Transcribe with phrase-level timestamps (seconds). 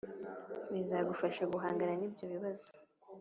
[0.73, 2.69] bizagufasha guhangana n’ibyo bibazo.